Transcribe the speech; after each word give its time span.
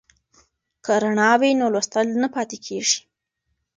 که 0.85 0.93
رڼا 1.01 1.31
وي 1.39 1.51
نو 1.59 1.65
لوستل 1.73 2.07
نه 2.21 2.27
پاتې 2.35 2.57
کیږي. 2.65 2.99